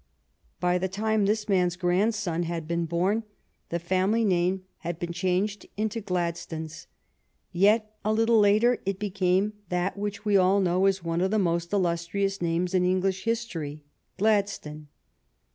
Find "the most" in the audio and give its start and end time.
11.29-11.71